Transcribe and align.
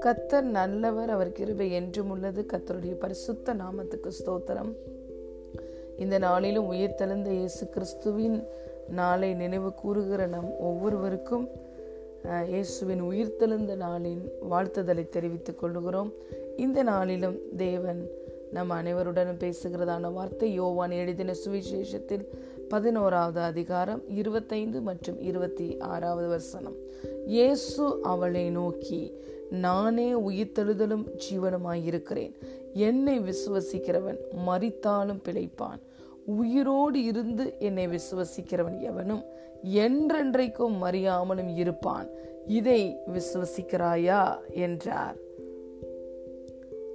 கத்தர் 0.00 0.42
நல்லவர் 0.50 1.10
அவர் 1.10 1.32
கிருபை 1.32 1.70
என்றும் 1.70 2.10
உள்ளது. 2.10 2.46
கத்தருடைய 2.52 2.94
பரிசுத்த 2.94 3.54
நாமத்துக்கு 3.54 4.10
ஸ்தோத்திரம். 4.18 4.72
இந்த 5.98 6.18
நாளிலும் 6.18 6.72
உயிர்த்தெழுந்த 6.72 7.28
இயேசு 7.30 7.68
கிறிஸ்துவின் 7.68 8.38
நாளை 8.88 9.34
நினைவு 9.34 9.74
கூறுகிற 9.74 10.26
நம் 10.26 10.58
ஒவ்வொருவருக்கும் 10.60 11.48
அஹ், 12.24 12.48
இயேசுவின் 12.48 13.00
உயிர்த்தெழுந்த 13.02 13.76
நாளின் 13.76 14.22
வாழ்த்துதலை 14.50 15.08
தெரிவித்துக் 15.08 15.58
கொள்கிறோம் 15.58 16.10
இந்த 16.56 16.82
நாளிலும் 16.82 17.36
தேவன் 17.56 18.00
நம் 18.52 18.70
அனைவருடனும் 18.70 19.38
பேசுகிறதான 19.38 20.12
வார்த்தை 20.12 20.54
யோவான் 20.54 20.90
எழுதின 20.90 21.34
சுவிசேஷத்தில் 21.44 22.24
பதினோராவது 22.70 23.40
அதிகாரம் 23.40 24.08
இருபத்தைந்து 24.08 24.80
மற்றும் 24.80 25.20
இருபத்தி 25.20 25.78
ஆறாவது 25.78 26.28
வசனம். 26.28 26.76
இயேசு 27.26 27.98
அவளை 28.02 28.50
நோக்கி 28.50 29.12
நானே 29.50 30.12
உயிர்த்தெழுதலும் 30.12 31.18
ஜீவனுமாயிருக்கிறேன். 31.30 32.34
என்னை 32.74 33.20
விசுவசிக்கிறவன் 33.20 34.18
மறித்தாலும் 34.46 35.22
பிழைப்பான். 35.24 35.80
உயிரோடு 36.26 37.04
இருந்து 37.04 37.54
என்னை 37.58 37.88
விசுவசிக்கிறவன் 37.88 38.80
எவனும் 38.80 39.24
என்றென்றைக்கும் 39.64 40.76
மறியாமலும் 40.82 41.56
இருப்பான். 41.56 42.08
இதை 42.46 42.96
விசுவசிக்கிறாயா? 43.14 44.36
என்றார். 44.50 45.16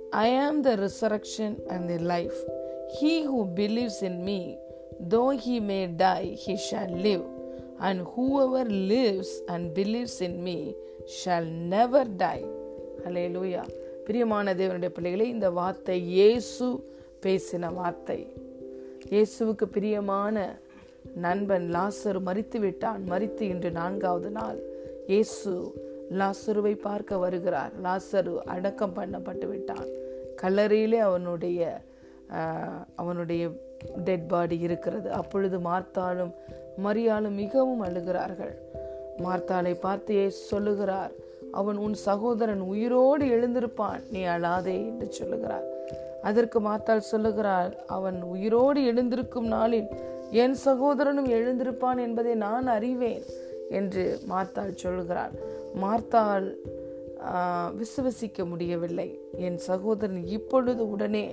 I 0.09 0.35
am 0.35 0.61
the 0.61 0.75
resurrection 0.75 1.65
and 1.65 1.87
the 1.87 1.97
life 1.97 2.37
he 3.01 3.25
who 3.33 3.47
believes 3.55 4.03
in 4.03 4.21
me 4.21 4.55
though 4.99 5.31
he 5.45 5.59
may 5.59 5.87
die, 5.87 6.35
he 6.43 6.55
shall 6.57 6.91
live. 7.07 7.25
And 7.79 7.99
whoever 8.13 8.63
lives 8.93 9.41
and 9.47 9.73
believes 9.73 10.21
in 10.21 10.43
me 10.43 10.75
shall 11.21 11.45
never 11.45 12.03
die. 12.25 12.45
லூயா 13.35 13.63
பிரியமான 14.05 14.53
தேவனுடைய 14.59 14.91
பிள்ளைகளே 14.95 15.25
இந்த 15.33 15.47
வார்த்தை 15.57 15.97
இயேசு 16.17 16.67
பேசின 17.23 17.73
வார்த்தை. 17.73 18.19
இயேசுவுக்கு 19.13 19.65
பிரியமான 19.75 20.45
நண்பன் 21.25 21.67
லாசரு 21.75 22.19
மறித்து 22.29 22.59
விட்டான். 22.59 23.01
மறித்து 23.11 23.43
இன்று 23.53 23.71
நான்காவது 23.71 24.31
நாள் 24.37 24.59
இயேசு 25.07 25.51
லாசருவை 26.21 26.73
பார்க்க 26.87 27.17
வருகிறார். 27.17 27.73
லாசரு 27.85 28.33
அடக்கம் 28.55 28.95
பண்ணப்பட்டு 28.99 29.47
விட்டான். 29.47 29.87
கல்லறையிலே 30.41 30.99
அவனுடைய 31.09 31.59
அவனுடைய 32.95 33.43
டெட் 34.03 34.27
பாடி 34.27 34.57
இருக்கிறது. 34.59 35.07
அப்பொழுது 35.11 35.57
மார்த்தாலும் 35.59 36.33
மரியாளும் 36.85 37.39
மிகவும் 37.43 37.83
அழுகிறார்கள். 37.83 38.55
மார்த்தாளை 39.25 39.73
பார்த்து 39.79 40.15
சொல்லுகிறார் 40.31 41.13
அவன் 41.51 41.77
உன் 41.77 41.93
சகோதரன் 41.93 42.63
உயிரோடு 42.71 43.25
எழுந்திருப்பான் 43.25 44.01
நீ 44.11 44.21
அழாதே 44.23 44.75
என்று 44.89 45.07
சொல்லுகிறார். 45.11 45.67
அதற்கு 46.21 46.59
மார்த்தால் 46.59 47.09
சொல்லுகிறாள் 47.11 47.71
அவன் 47.97 48.17
உயிரோடு 48.33 48.79
எழுந்திருக்கும் 48.85 49.47
நாளில் 49.47 49.89
என் 50.43 50.55
சகோதரனும் 50.67 51.29
எழுந்திருப்பான் 51.37 51.99
என்பதை 52.05 52.33
நான் 52.45 52.67
அறிவேன் 52.67 53.25
என்று 53.69 54.03
மார்த்தாள் 54.29 54.79
சொல்லுகிறாள். 54.83 55.35
மார்த்தாள் 55.83 56.47
விசுவசிக்க 57.79 58.45
முடியவில்லை. 58.45 59.09
என் 59.47 59.59
சகோதரன் 59.69 60.23
இப்பொழுது 60.37 60.83
உடனே 60.89 61.25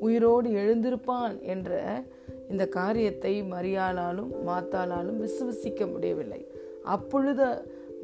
உயிரோடு 0.00 0.50
எழுந்திருப்பான் 0.62 1.34
என்ற 1.42 1.70
இந்த 2.50 2.66
காரியத்தை 2.66 3.42
மரியாளாலும் 3.42 4.30
மாத்தாளாலும் 4.46 5.20
விசுவசிக்க 5.24 5.86
முடியவில்லை. 5.92 6.40
அப்பொழுது 6.84 7.46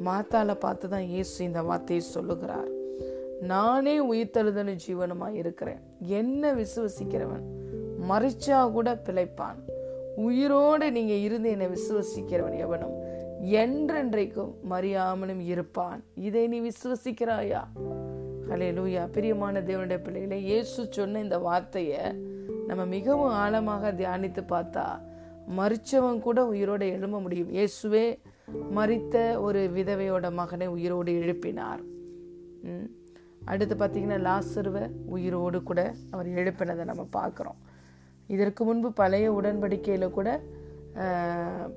மாத்தாளை 0.05 0.55
பார்த்து 0.55 0.89
தான் 0.89 1.07
இயேசு 1.13 1.37
இந்த 1.43 1.61
வார்த்தையை 1.61 2.03
சொல்லுகிறார். 2.05 2.69
நானே 3.41 3.95
உயிர்த்தெழுதல் 3.99 4.71
ஜீவனமாக 4.85 5.39
இருக்கிறேன். 5.41 5.81
என்ன 6.19 6.53
விசுவசிக்கிறவன் 6.53 7.45
மறிச்சா 8.09 8.71
கூட 8.71 8.89
பிழைப்பான். 9.07 9.59
உயிரோடு 10.15 10.91
நீங்கள் 10.91 11.23
இருந்து 11.27 11.49
என்னை 11.49 11.67
விசுவசிக்கிறவன் 11.67 12.57
எவனும் 12.65 12.95
என்றென்றைக்கும் 13.63 14.53
மறியாமலும் 14.69 15.43
இருப்பான். 15.53 15.99
இதை 16.27 16.47
நீ 16.47 16.59
விசுவசிக்கிறாயா? 16.59 17.61
ஹalleluya. 18.49 19.01
பிரியமான 19.15 19.61
தேவனுடைய 19.67 19.99
பிள்ளைகளை 20.03 20.37
இயேசு 20.49 20.81
சொன்ன 20.97 21.21
இந்த 21.25 21.37
வார்த்தையை 21.45 22.01
நம்ம 22.69 22.81
மிகவும் 22.93 23.33
ஆழமாக 23.41 23.91
தியானித்து 23.99 24.41
பார்த்தா 24.51 24.85
மறிச்சவன் 25.57 26.21
கூட 26.27 26.39
உயிரோடு 26.51 26.85
எழும்ப 26.95 27.17
முடியும். 27.25 27.51
இயேசுவே 27.57 28.05
மறித்த 28.77 29.15
ஒரு 29.45 29.61
விதவையோட 29.77 30.25
மகனை 30.39 30.67
உயிரோடு 30.75 31.11
எழுப்பினார். 31.23 31.81
அடுத்து 33.51 33.75
பார்த்தீங்கன்னா 33.81 34.19
லாசருவை 34.29 34.83
உயிரோடு 35.15 35.61
கூட 35.69 35.81
அவர் 36.13 36.29
எழுப்பினதை 36.39 36.85
நம்ம 36.91 37.05
பார்க்குறோம். 37.19 37.59
இதற்கு 38.35 38.63
முன்பு 38.69 38.91
பழைய 39.01 39.27
உடன்படிக்கையில் 39.39 40.15
கூட 40.19 40.29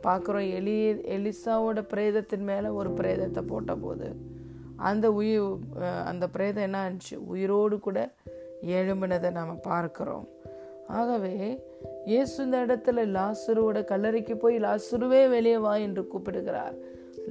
பார்க்குறோம் 0.07 0.49
எலி 0.59 0.77
எலிசாவோட 1.17 1.81
பிரேதத்தின் 1.95 2.47
மேலே 2.51 2.69
ஒரு 2.81 2.91
பிரேதத்தை 3.01 3.43
போட்டபோது 3.53 4.09
அந்த 4.89 5.07
உயிர் 5.13 5.49
அந்த 6.05 6.25
பிரேதம் 6.29 6.63
என்ன 6.63 6.79
ஆச்சு? 6.85 7.17
உயிரோடு 7.27 7.77
கூட 7.79 7.99
எழும்பினதை 8.77 9.31
நாம் 9.31 9.61
பார்க்கிறோம். 9.61 10.29
ஆகவே 10.99 11.35
இயேசு 12.07 12.37
இந்த 12.45 12.59
இடத்துல 12.67 13.05
லாசுருவோட 13.17 13.79
கல்லறைக்கு 13.91 14.35
போய் 14.35 14.57
லாசருவே 14.59 15.21
வெளியே 15.29 15.59
வா 15.59 15.75
என்று 15.87 16.03
கூப்பிடுகிறார். 16.07 16.77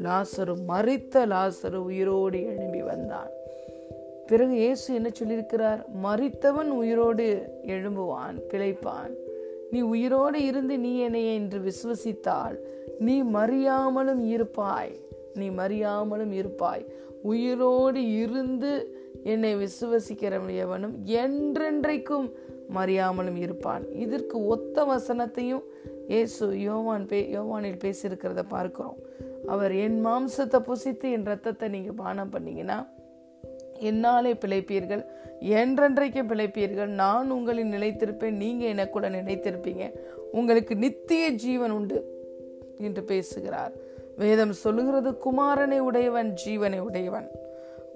லாசரு 0.05 0.53
மறித்த 0.67 1.25
லாசரு 1.33 1.79
உயிரோடு 1.89 2.39
எழும்பி 2.51 2.81
வந்தான். 2.81 3.31
பிறகு 4.27 4.55
இயேசு 4.55 4.87
என்ன 4.93 5.09
சொல்லியிருக்கிறார்? 5.19 5.81
மறித்தவன் 6.03 6.71
உயிரோடு 6.81 7.25
எழும்புவான் 7.73 8.37
பிழைப்பான். 8.51 9.13
நீ 9.71 9.79
உயிரோடு 9.93 10.39
இருந்து 10.43 10.75
நீ 10.79 10.91
என்னை 10.97 11.23
என்று 11.33 11.59
விசுவசித்தால் 11.67 12.57
நீ 12.99 13.15
மறியாமலும் 13.23 14.23
இருப்பாய். 14.35 14.95
நீ 15.39 15.47
மறியாமலும் 15.49 16.31
இருப்பாய். 16.31 16.85
உயிரோடு 17.21 18.01
இருந்து 18.13 18.71
என்னை 19.23 19.51
விசுவசிக்கிறவனும் 19.55 20.95
என்றென்றைக்கும் 21.23 22.27
மறியாமலும் 22.75 23.39
இருப்பான். 23.45 23.83
இதற்கு 24.05 24.37
ஒத்த 24.45 24.83
வசனத்தையும் 24.83 25.65
இயேசு 26.07 26.45
யோவான் 26.59 27.05
பே 27.05 27.19
யோவானில் 27.33 27.81
பேசியிருக்கிறத 27.83 28.43
பார்க்கிறோம். 28.47 28.99
அவர் 29.47 29.73
என் 29.85 29.99
மாம்சத்தை 30.05 30.59
புசித்து 30.69 31.07
என் 31.11 31.27
ரத்தத்தை 31.31 31.67
நீங்கள் 31.69 31.99
பானம் 32.03 32.29
பண்ணீங்கன்னா 32.29 32.79
என்னாலே 33.89 34.31
பிழைப்பீர்கள். 34.33 35.03
என்றென்றைக்கு 35.59 36.21
பிழைப்பீர்கள். 36.31 36.91
நான் 37.03 37.29
உங்களில் 37.31 37.73
நிலைத்திருப்பேன். 37.75 38.39
நீங்கள் 38.43 38.67
எனக்கு 38.67 38.99
நினைத்திருப்பீங்க 38.99 39.17
நிலைத்திருப்பீங்க. 39.19 39.85
உங்களுக்கு 40.31 40.73
நித்திய 40.75 41.23
ஜீவன் 41.43 41.71
உண்டு 41.71 41.99
என்று 42.77 43.01
பேசுகிறார். 43.03 43.73
வேதம் 44.19 44.53
சொல்லுகிறது 44.63 45.09
குமாரனை 45.25 45.79
உடையவன் 45.89 46.29
ஜீவனை 46.41 46.79
உடையவன். 46.87 47.27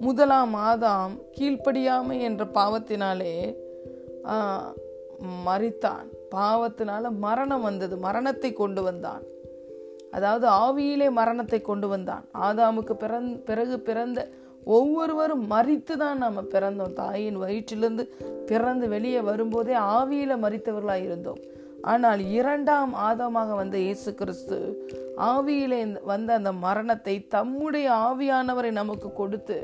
முதலாம் 0.04 0.54
ஆதாம் 0.68 1.14
கீழ்ப்படியாமை 1.36 2.16
என்ற 2.28 2.42
பாவத்தினாலே 2.58 3.34
மறித்தான் 5.46 6.08
பாவத்தினால 6.34 7.10
மரணம் 7.24 7.64
வந்தது 7.68 7.94
மரணத்தை 8.06 8.50
கொண்டு 8.52 8.82
வந்தான். 8.82 9.22
அதாவது 10.16 10.46
ஆவியிலே 10.64 11.08
மரணத்தை 11.18 11.60
கொண்டு 11.60 11.86
வந்தான். 11.92 12.24
ஆதாமுக்கு 12.46 12.94
பிறந் 13.02 13.30
பிறகு 13.48 13.76
பிறந்த 13.88 14.18
ஒவ்வொருவரும் 14.76 15.44
மறித்து 15.50 15.94
தான் 16.02 16.20
நாம் 16.22 16.52
பிறந்தோம். 16.54 16.94
தாயின் 17.00 17.38
வயிற்றிலிருந்து 17.42 18.04
பிறந்து 18.50 18.86
வெளியே 18.94 19.20
வரும்போதே 19.30 19.74
ஆவியில 19.96 20.36
மறித்தவர்களாக 20.44 21.06
இருந்தோம் 21.08 21.40
ஆனால் 21.84 22.30
இரண்டாம் 22.30 22.94
ஆதமாக 22.94 23.54
வந்த 23.54 23.78
இயேசு 23.78 24.14
கிறிஸ்து 24.14 24.58
ஆவியிலே 25.16 26.02
வந்த 26.04 26.34
அந்த 26.34 26.52
மரணத்தை 26.52 27.26
தம்முடைய 27.26 27.90
ஆவியானவரை 27.90 28.70
நமக்கு 28.70 29.12
கொடுத்து 29.12 29.58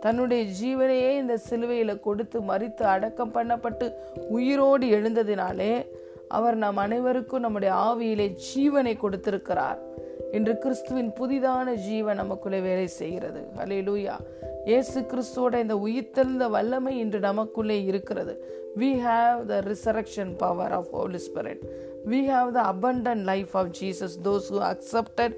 தன்னுடைய 0.00 0.42
ஜீவனையே 0.62 1.10
இந்த 1.16 1.38
சிலுவையில 1.50 2.00
கொடுத்து 2.00 2.40
மறித்து 2.40 2.82
அடக்கம் 2.82 3.34
பண்ணப்பட்டு 3.34 3.92
உயிரோடு 4.28 4.86
எழுந்ததினாலே 4.86 5.86
அவர் 6.28 6.56
நம் 6.56 6.76
அனைவருக்கும் 6.76 7.40
நம்முடைய 7.40 7.74
ஆவியிலே 7.74 8.36
ஜீவனை 8.54 8.96
கொடுத்திருக்கிறார். 8.96 9.78
இன்று 10.32 10.58
கிறிஸ்துவின் 10.58 11.12
புதிதான 11.20 11.74
ஜீவன் 11.74 12.16
நமக்குள்ளே 12.16 12.60
வேலை 12.60 12.86
செய்கிறது. 12.86 13.48
ஹalleluya. 13.56 14.16
இயேசு 14.68 15.00
கிறிஸ்துவோட 15.10 15.54
இந்த 15.64 15.74
உயிர்த்தெழுந்த 15.86 16.46
வல்லமை 16.50 16.98
இன்று 16.98 17.18
நமக்குள்ளே 17.20 17.84
இருக்கிறது. 17.84 18.34
We 18.80 18.90
have 19.06 19.38
the 19.50 19.60
resurrection 19.70 20.32
power 20.36 20.72
of 20.72 20.90
holy 20.92 21.20
spirit 21.28 21.62
we 22.10 22.18
have 22.32 22.48
the 22.54 22.62
abundant 22.72 23.22
life 23.24 23.52
of 23.60 23.66
jesus. 23.70 24.12
Those 24.26 24.44
who 24.50 24.58
accepted 24.70 25.30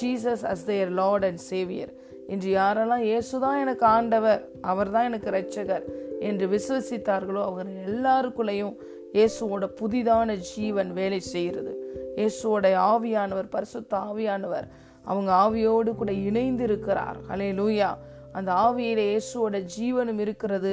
jesus 0.00 0.40
as 0.52 0.60
their 0.70 0.88
lord 1.00 1.22
and 1.28 1.38
savior. 1.50 1.88
இன்று 2.28 2.50
யாரெல்லாம் 2.56 3.04
இயேசுதான் 3.10 3.60
எனக்கு 3.60 3.86
ஆண்டவர் 3.86 4.40
அவர்தான் 4.60 5.08
எனக்கு 5.10 5.30
ரட்சகர் 5.30 5.84
என்று 6.20 6.46
விசுவசித்தார்களோ 6.54 7.44
அவர் 7.50 7.70
எல்லாருக்குள்ளேயும் 7.86 8.74
இயேசுவோட 9.12 9.66
புதிதான 9.80 10.36
ஜீவன் 10.50 10.92
வேலை 10.92 11.20
செய்கிறது. 11.20 11.72
இயேசுவோட 12.16 12.66
ஆவியானவர் 12.92 13.54
பரிசுத்த 13.56 13.92
ஆவியானவர் 14.10 14.68
அவங்க 15.10 15.30
ஆவியோடு 15.44 15.90
கூட 15.94 16.12
இணைந்து 16.28 16.64
இருக்கிறார் 16.64 17.18
ஹலே 17.30 17.50
லூயா 17.52 17.90
அந்த 18.32 18.50
ஆவியில 18.52 19.00
இயேசுவோட 19.10 19.58
ஜீவனும் 19.76 20.18
இருக்கிறது 20.18 20.72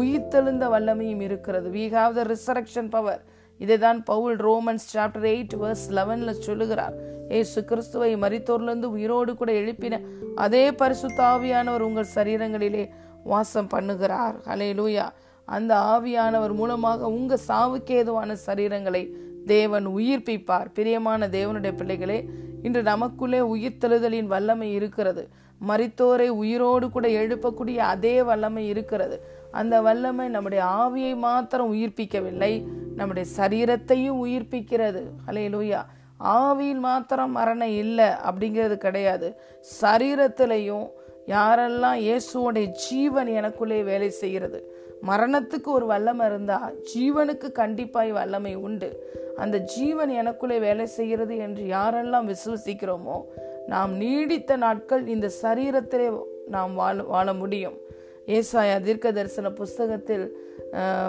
உயிர்த்தெழுந்த 0.00 0.64
வல்லமையும் 0.74 1.20
இருக்கிறது. 1.20 1.68
We 1.70 1.84
have 1.96 2.14
the 2.18 2.24
resurrection 2.32 2.90
power 2.90 3.22
இதை 3.58 3.78
தான் 3.78 4.02
Pavul 4.02 4.36
Romans 4.36 4.86
chapter 4.94 5.26
eight 5.32 5.54
verse 5.62 5.86
லெவன்ல 5.98 6.30
சொல்லுகிறார். 6.30 6.96
ஏசு 7.28 7.64
கிறிஸ்துவை 7.64 8.16
மறித்தோர்லேருந்து 8.16 8.88
உயிரோடு 8.96 9.34
கூட 9.36 9.52
எழுப்பின 9.52 10.00
அதே 10.34 10.72
பரிசுத்த 10.72 11.22
ஆவியானவர் 11.24 11.86
உங்கள் 11.88 12.12
சரீரங்களிலே 12.14 12.84
வாசம் 13.24 13.70
பண்ணுகிறார். 13.74 14.36
ஹலே 14.48 14.68
லூயா 14.80 15.06
அந்த 15.44 15.72
ஆவியானவர் 15.74 16.54
மூலமாக 16.54 17.08
உங்கள் 17.08 17.44
சாவுக்கு 17.48 17.94
ஏதுவான 18.00 18.36
சரீரங்களை 18.46 19.02
தேவன் 19.46 19.86
உயிர்ப்பிப்பார். 19.88 20.66
பிரியமான 20.74 21.28
தேவனுடைய 21.28 21.76
பிள்ளைகளே 21.76 22.28
இன்று 22.62 22.82
நமக்குள்ளே 22.82 23.38
உயிர்த்தெழுதலின் 23.38 24.26
வல்லமை 24.26 24.72
இருக்கிறது. 24.72 25.28
மறித்தோரை 25.68 26.28
உயிரோடு 26.28 26.90
கூட 26.90 27.08
எழுப்பக்கூடிய 27.08 27.76
அதே 27.76 28.22
வல்லமை 28.22 28.68
இருக்கிறது. 28.68 29.16
அந்த 29.50 29.80
வல்லமை 29.80 30.28
நம்முடைய 30.28 30.64
ஆவியை 30.64 31.16
மாத்திரம் 31.16 31.72
உயிர்ப்பிக்கவில்லை 31.72 32.52
நம்முடைய 32.96 33.30
சரீரத்தையும் 33.36 34.20
உயிர்ப்பிக்கிறது. 34.24 35.02
அலையலூயா 35.26 35.80
ஆவியில் 36.24 36.78
மாத்திரம் 36.78 37.32
மரணம் 37.32 37.68
இல்லை 37.68 38.04
அப்படிங்கிறது 38.04 38.76
கிடையாது. 38.76 39.28
சரீரத்திலையும் 39.80 40.86
யாரெல்லாம் 41.26 41.98
இயேசுவோடைய 42.06 42.66
ஜீவன் 42.66 43.28
எனக்குள்ளே 43.28 43.84
வேலை 43.84 44.10
செய்கிறது. 44.10 44.75
மரணத்துக்கு 45.02 45.68
ஒரு 45.78 45.86
வல்லமை 45.86 46.26
இருந்தா 46.26 46.72
ஜீவனுக்கு 46.94 47.48
கண்டிப்பாய் 47.54 48.12
வல்லமை 48.12 48.54
உண்டு. 48.54 48.90
அந்த 49.36 49.58
ஜீவன் 49.58 50.10
எனக்குள்ளே 50.10 50.58
வேலை 50.58 50.86
செய்கிறது 50.86 51.36
என்று 51.36 51.64
யாரெல்லாம் 51.64 52.28
விசுவசிக்கிறோமோ 52.32 53.16
நாம் 53.66 53.92
நீடித்த 53.96 54.56
நாட்கள் 54.56 55.06
இந்த 55.06 55.30
சரீரத்திலே 55.42 56.22
நாம் 56.48 56.74
வாழ 56.74 57.02
வாழ 57.02 57.32
முடியும். 57.32 57.76
ஏசாயா 58.26 58.80
தீர்க்க 58.80 59.12
தரிசன 59.12 59.50
புஸ்தகத்தில் 59.50 60.44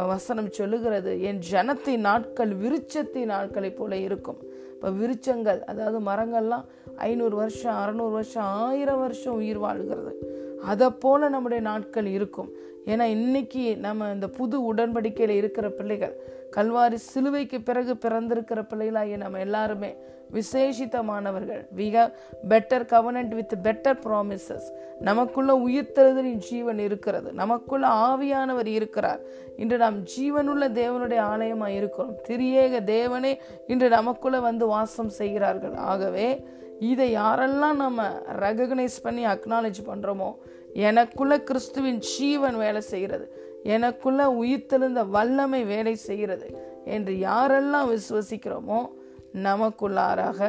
வசனம் 0.08 0.52
சொல்லுகிறது 0.52 1.22
என் 1.22 1.40
ஜனத்தின் 1.52 2.06
நாட்கள் 2.10 2.52
விருச்சத்தின் 2.58 3.32
நாட்களைப் 3.34 3.78
போல 3.78 3.96
இருக்கும். 3.96 4.40
இப்போ 4.74 4.90
விருச்சங்கள் 4.90 5.62
அதாவது 5.62 6.00
மரங்கள்லாம் 6.12 6.66
ஐநூறு 6.96 7.36
வருஷம் 7.36 7.76
அறநூறு 7.76 8.12
வருஷம் 8.12 8.44
ஆயிரம் 8.44 9.00
வருஷம் 9.00 9.34
உயிர் 9.34 9.58
வாழ்கிறது. 9.58 10.14
அதை 10.62 10.90
போல 10.90 11.30
நம்முடைய 11.30 11.64
நாட்கள் 11.64 12.06
இருக்கும். 12.06 12.50
ஏன்னா 12.86 13.02
இன்னைக்கு 13.02 13.78
நம்ம 13.78 14.12
இந்த 14.14 14.28
புது 14.28 14.74
உடன்படிக்கையில் 14.74 15.30
இருக்கிற 15.30 15.70
பிள்ளைகள் 15.70 16.37
கல்வாரி 16.56 16.94
சிலுவைக்கு 16.94 17.62
பிறகு 17.62 17.94
பிறந்திருக்கிற 17.94 18.62
பிள்ளைகளாகிய 18.62 19.18
நம்ம 19.18 19.40
எல்லாருமே 19.40 19.96
விசேஷித்தமானவர்கள். 20.34 21.62
We 21.78 21.86
have 21.96 22.10
better 22.50 22.86
covenant 22.94 23.34
with 23.40 23.54
better 23.64 24.00
promises 24.06 24.68
நமக்குள்ள 25.00 25.52
உயிர்த்தெழுதலின் 25.68 26.42
ஜீவன் 26.50 26.80
இருக்கிறது. 26.80 27.34
நமக்குள்ள 27.34 27.88
ஆவியானவர் 27.88 28.66
இருக்கிறார். 28.66 29.22
இன்று 29.58 29.78
நாம் 29.78 30.00
ஜீவனுள்ள 30.04 30.66
தேவனுடைய 30.82 31.20
ஆலயமாக 31.34 31.78
இருக்கிறோம். 31.80 32.14
திரியேக 32.28 32.82
தேவனே 32.96 33.34
இன்று 33.68 33.90
நமக்குள்ள 33.90 34.40
வந்து 34.40 34.68
வாசம் 34.68 35.10
செய்கிறார்கள். 35.10 35.76
ஆகவே 35.76 36.28
இதை 36.80 37.16
யாரெல்லாம் 37.18 37.76
நம்ம 37.76 38.10
ரெகக்னைஸ் 38.40 38.98
பண்ணி 39.02 39.26
அக்னாலேஜ் 39.26 39.80
பண்ணுறோமோ 39.88 40.30
எனக்குள்ள 40.86 41.36
கிறிஸ்துவின் 41.40 42.00
ஜீவன் 42.00 42.58
வேலை 42.58 42.82
செய்கிறது. 42.82 43.26
எனக்குள்ள 43.76 44.22
உயிர்த்தெழுந்த 44.42 45.02
வல்லமை 45.16 45.64
வேலை 45.64 45.96
செய்கிறது 46.08 46.48
என்று 46.86 47.14
யாரெல்லாம் 47.28 47.90
விசுவசிக்கிறோமோ 47.94 48.80
நமக்குள்ளாராக 49.44 50.40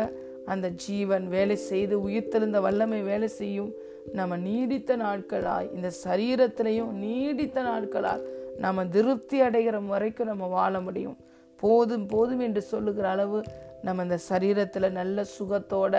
அந்த 0.46 0.66
ஜீவன் 0.69 1.28
வேலை 1.28 1.56
செய்து 1.70 1.94
உயிர்த்தெழுந்த 2.08 2.60
வல்லமை 2.60 3.00
வேலை 3.02 3.28
செய்யும் 3.28 3.72
நம்ம 4.12 4.36
நீடித்த 4.36 4.96
நாட்களாய் 4.96 5.72
இந்த 5.75 5.88
சரீரத்திலையும் 6.04 6.92
நீடித்த 7.04 7.62
நாட்களால் 7.62 8.22
நம்ம 8.58 8.86
திருப்தி 8.86 9.38
அடைகிற 9.42 9.86
வரைக்கும் 9.86 10.30
நம்ம 10.32 10.46
வாழ 10.46 10.80
முடியும். 10.80 11.16
போதும் 11.62 12.06
போதும் 12.06 12.42
என்று 12.46 12.62
சொல்லுகிற 12.62 13.06
அளவு 13.08 13.38
நம்ம 13.82 14.02
இந்த 14.02 14.19
சரீரத்தில் 14.30 14.96
நல்ல 15.00 15.25
சுகத்தோட 15.36 15.94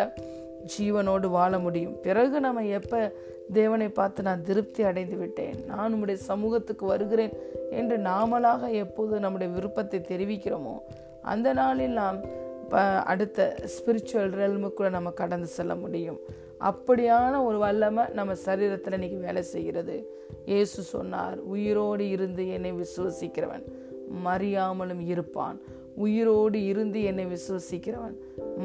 ஜீவனோடு 0.73 1.27
வாழ 1.29 1.59
முடியும். 1.59 1.95
பிறகு 2.01 2.39
நம்ம 2.39 2.63
எப்போ 2.65 2.99
தேவனை 3.53 3.89
பார்த்து 3.89 4.23
நான் 4.23 4.43
திருப்தி 4.43 4.83
அடைந்து 4.83 5.17
விட்டேன்? 5.17 5.55
நான் 5.65 5.93
உம்முடைய 5.93 6.13
சமூகத்துக்கு 6.13 6.85
வருகிறேன் 6.85 7.33
என்று 7.69 7.97
நாமளாக 7.97 8.71
எப்போது 8.83 9.19
நம்முடைய 9.19 9.53
விருப்பத்தை 9.53 9.99
தெரிவிக்கிறோமோ 10.11 10.75
அந்த 11.21 11.53
நாளில் 11.53 11.97
நாம் 12.01 12.19
அடுத்த 13.03 13.55
ஸ்பிரிச்சுவல் 13.75 14.35
ரெல்முக்குள்ள 14.41 14.89
நம்ம 14.89 15.09
கடந்து 15.11 15.47
செல்ல 15.47 15.75
முடியும். 15.75 16.19
அப்படியான 16.59 17.43
ஒரு 17.43 17.57
வல்லமை 17.57 18.03
நம்ம 18.13 18.33
சரீரத்தில் 18.45 18.93
இன்னைக்கு 18.93 19.17
வேலை 19.17 19.41
செய்கிறது. 19.41 19.95
இயேசு 20.45 20.81
சொன்னார் 20.81 21.37
உயிரோடு 21.37 22.09
இருந்து 22.09 22.49
என்னை 22.49 22.71
விசுவசிக்கிறவன் 22.73 23.65
மறியாமலும் 24.25 25.03
இருப்பான். 25.07 25.57
உயிரோடு 25.95 26.65
இருந்து 26.65 27.03
என்னை 27.03 27.25
விசுவசிக்கிறவன் 27.25 28.15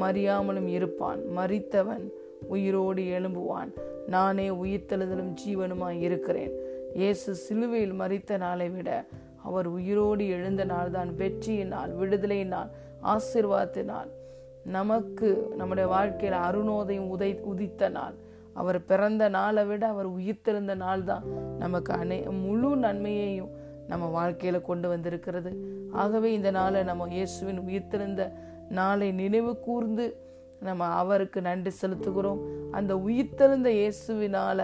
மறியாமலும் 0.01 0.67
இருப்பான். 0.67 1.19
மறித்தவன் 1.37 2.05
உயிரோடு 2.47 3.01
எழும்புவான். 3.01 3.71
நானே 4.07 4.49
உயிர்த்தெழுதலும் 4.49 5.33
ஜீவனுமாய் 5.45 5.99
இருக்கிறேன். 5.99 6.51
இயேசு 6.93 7.35
சிலுவையில் 7.35 7.99
மறித்த 7.99 8.37
நாளை 8.37 8.69
விட 8.69 9.05
அவர் 9.43 9.67
உயிரோடு 9.67 10.27
எழுந்த 10.27 10.65
நாள்தான். 10.65 11.09
வெற்றியினால் 11.17 11.91
விடுதலையினால் 11.99 12.69
நாள் 12.69 12.83
ஆசிர்வாதத்தினால் 13.03 14.11
நமக்கு 14.63 15.53
நம்முடைய 15.55 15.89
வாழ்க்கையில் 15.89 16.39
அருணோதையும் 16.39 17.09
உதை 17.09 17.39
உதித்த 17.43 17.89
நாள். 17.89 18.13
அவர் 18.53 18.85
பிறந்த 18.85 19.29
நாளை 19.29 19.65
விட 19.65 19.87
அவர் 19.87 20.09
உயிர்த்தெழுந்த 20.11 20.75
நாள் 20.75 21.03
தான் 21.03 21.23
நமக்கு 21.59 21.93
அனை 21.93 22.21
முழு 22.21 22.75
நன்மையையும் 22.75 23.51
நம்ம 23.87 24.05
வாழ்க்கையில 24.15 24.61
கொண்டு 24.61 24.87
வந்திருக்கிறது. 24.89 25.51
ஆகவே 25.91 26.33
இந்த 26.33 26.51
நாளை 26.51 26.83
நம்ம 26.83 27.07
இயேசுவின் 27.07 27.59
உயிர்த்தெழுந்த 27.59 28.31
நாளை 28.69 29.11
நினைவு 29.11 29.59
கூர்ந்து 29.59 30.05
நம்ம 30.59 30.85
அவருக்கு 30.85 31.41
நன்றி 31.41 31.71
செலுத்துகிறோம். 31.81 32.41
அந்த 32.71 32.95
உயிர்த்தெழுந்த 33.07 33.69
இயேசுவினால 33.79 34.59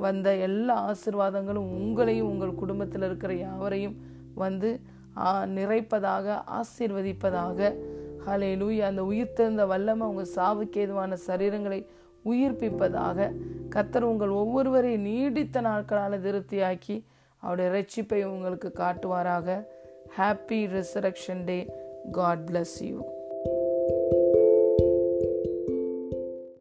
வந்த 0.00 0.34
எல்லா 0.34 0.76
ஆசிர்வாதங்களும் 0.90 1.70
உங்களையும் 1.78 2.30
உங்கள் 2.32 2.60
குடும்பத்தில் 2.62 3.02
இருக்கிற 3.02 3.34
யாவரையும் 3.34 3.96
வந்து 4.34 4.80
நிறைப்பதாக 5.56 6.36
ஆசீர்வதிப்பதாக. 6.58 7.74
ஹலே 8.26 8.50
லூய் 8.60 8.78
அந்த 8.88 9.02
உயிர்த்தெழுந்த 9.02 9.66
வல்லமை 9.66 10.06
உங்கள் 10.06 10.34
சாவுக்கு 10.34 10.78
ஏதுவான 10.84 11.16
சரீரங்களை 11.26 11.80
உயிர்ப்பிப்பதாக. 12.24 13.28
கத்தர் 13.74 14.08
உங்கள் 14.12 14.28
ஒவ்வொருவரையும் 14.28 15.06
நீடித்த 15.10 15.60
நாட்களால் 15.60 16.24
திருப்தியாக்கி 16.26 16.96
அவருடைய 17.42 17.68
ரட்சிப்பை 17.76 18.24
உங்களுக்கு 18.24 18.72
காட்டுவாராக. 18.78 19.66
Happy 20.18 20.60
resurrection 20.76 21.44
day 21.44 21.58
God 22.12 22.44
bless 22.50 22.78
you 22.80 22.98